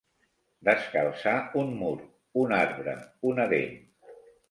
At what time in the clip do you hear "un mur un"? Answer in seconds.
1.65-2.59